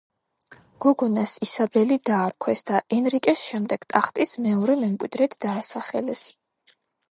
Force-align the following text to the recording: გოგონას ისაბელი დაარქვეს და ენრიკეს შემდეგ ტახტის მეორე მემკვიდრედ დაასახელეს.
გოგონას 0.85 1.33
ისაბელი 1.47 1.97
დაარქვეს 2.11 2.65
და 2.71 2.81
ენრიკეს 2.99 3.45
შემდეგ 3.51 3.87
ტახტის 3.95 4.35
მეორე 4.49 4.79
მემკვიდრედ 4.87 5.39
დაასახელეს. 5.49 6.27